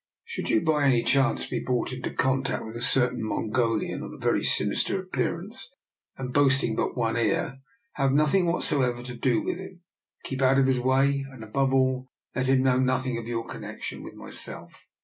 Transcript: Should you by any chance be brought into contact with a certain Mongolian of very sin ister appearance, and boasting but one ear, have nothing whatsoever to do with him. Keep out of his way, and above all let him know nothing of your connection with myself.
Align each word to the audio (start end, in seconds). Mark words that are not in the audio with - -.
Should 0.23 0.49
you 0.49 0.61
by 0.61 0.85
any 0.85 1.03
chance 1.03 1.45
be 1.45 1.59
brought 1.59 1.93
into 1.93 2.09
contact 2.09 2.65
with 2.65 2.75
a 2.75 2.81
certain 2.81 3.21
Mongolian 3.23 4.01
of 4.01 4.19
very 4.19 4.43
sin 4.43 4.71
ister 4.71 4.99
appearance, 4.99 5.69
and 6.17 6.33
boasting 6.33 6.75
but 6.75 6.97
one 6.97 7.15
ear, 7.17 7.59
have 7.97 8.11
nothing 8.11 8.47
whatsoever 8.47 9.03
to 9.03 9.13
do 9.13 9.43
with 9.43 9.59
him. 9.59 9.83
Keep 10.23 10.41
out 10.41 10.57
of 10.57 10.65
his 10.65 10.79
way, 10.79 11.23
and 11.29 11.43
above 11.43 11.71
all 11.71 12.07
let 12.35 12.47
him 12.47 12.63
know 12.63 12.79
nothing 12.79 13.19
of 13.19 13.27
your 13.27 13.45
connection 13.45 14.01
with 14.01 14.15
myself. 14.15 14.87